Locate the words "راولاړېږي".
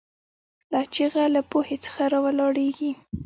2.13-2.91